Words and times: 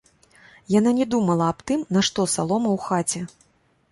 Яна 0.79 0.93
не 0.99 1.05
думала 1.13 1.49
аб 1.55 1.59
тым, 1.71 1.79
нашто 1.97 2.25
салома 2.37 2.69
ў 2.79 2.87
хаце. 2.87 3.19